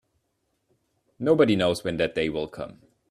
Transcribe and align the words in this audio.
Nobody 1.19 1.55
knows 1.55 1.83
when 1.83 1.97
that 1.97 2.15
day 2.15 2.27
will 2.29 2.47
come. 2.47 2.81